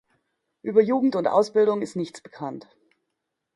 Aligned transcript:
Über 0.63 0.81
Jugend 0.81 1.15
und 1.15 1.27
Ausbildung 1.27 1.83
ist 1.83 1.95
nichts 1.95 2.21
bekannt. 2.21 2.67